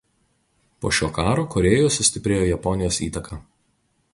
[0.85, 3.39] Po šio karo Korėjoje sustiprėjo Japonijos įtaka.